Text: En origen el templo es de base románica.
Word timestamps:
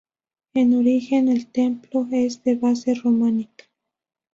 En 0.55 0.73
origen 0.73 1.27
el 1.29 1.45
templo 1.45 2.07
es 2.11 2.43
de 2.43 2.55
base 2.55 2.95
románica. 2.95 3.65